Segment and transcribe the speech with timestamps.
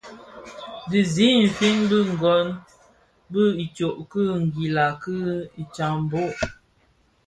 [0.89, 2.47] Dhi zi I nfin bi gōn
[3.63, 5.15] itsok ki nguila zi
[5.61, 6.31] I tsaboň.